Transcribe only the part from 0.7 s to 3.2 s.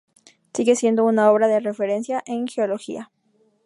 siendo una obra de referencia en geología.